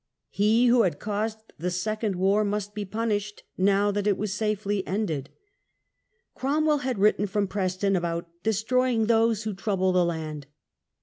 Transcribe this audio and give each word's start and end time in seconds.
He 0.31 0.65
who 0.65 0.81
had 0.81 0.97
caused 0.97 1.53
the 1.59 1.69
second 1.69 2.15
war 2.15 2.43
must 2.43 2.73
be 2.73 2.85
punished 2.85 3.43
now 3.55 3.91
that 3.91 4.07
it 4.07 4.17
was 4.17 4.33
safely 4.33 4.81
ended. 4.87 5.29
Cromwell 6.33 6.77
DEATH 6.77 6.79
OF 6.79 6.81
CHARLES 6.81 6.81
I. 6.81 6.89
59 6.89 6.89
had 6.89 6.99
written 7.03 7.27
from 7.27 7.47
Preston 7.47 7.95
about 7.95 8.29
"destroying 8.41 9.05
those 9.05 9.43
who 9.43 9.53
trouble 9.53 9.91
the 9.91 10.03
land". 10.03 10.47